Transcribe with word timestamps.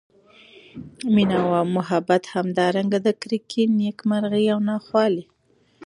مېنه 1.13 1.35
او 1.45 1.51
محبت 1.77 2.23
او 2.27 2.31
همدا 2.35 2.65
رنګه 2.77 2.99
د 3.05 3.07
کرکي، 3.21 3.63
نیک 3.77 3.97
مرغۍ 4.09 4.45
او 4.53 4.59
نا 4.67 4.75
خوالۍ 4.85 5.23